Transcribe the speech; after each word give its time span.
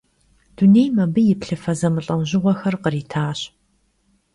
Dunêym 0.57 0.95
abı 1.03 1.21
yi 1.27 1.35
plhıfe 1.41 1.73
zemılh'eujığuexer 1.79 2.75
khritaş. 2.83 3.39